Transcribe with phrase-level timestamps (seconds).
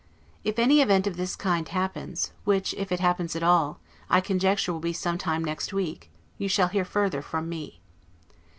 [0.43, 4.73] If any event of this kind happens, which (if it happens at all) I conjecture
[4.73, 7.81] will be some time next week, you shall hear further from me.